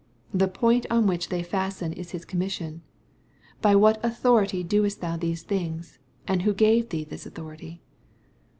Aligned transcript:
The 0.33 0.47
point 0.47 0.87
on 0.89 1.05
which 1.05 1.29
they 1.29 1.43
fasten 1.43 1.93
is 1.93 2.09
his 2.09 2.25
commission:" 2.25 2.81
By 3.61 3.75
what 3.75 4.03
authority 4.03 4.63
doest 4.63 4.99
thou 4.99 5.15
these 5.15 5.43
things? 5.43 5.99
and 6.27 6.41
who 6.41 6.55
gave 6.55 6.89
thee 6.89 7.03
this 7.03 7.27
authority 7.27 7.83